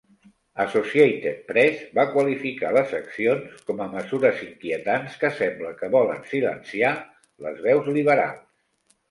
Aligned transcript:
Associated 0.63 1.43
Press 1.51 1.83
va 1.97 2.05
qualificar 2.15 2.71
les 2.77 2.93
accions 3.01 3.59
com 3.67 3.83
a 3.85 3.87
"mesures 3.93 4.41
inquietants 4.47 5.19
que 5.25 5.33
sembla 5.43 5.75
que 5.83 5.93
volen 5.99 6.27
silenciar 6.33 6.97
les 7.47 7.63
veus 7.69 7.93
liberals". 8.01 8.43